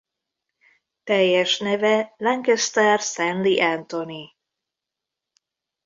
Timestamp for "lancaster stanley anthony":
2.17-4.35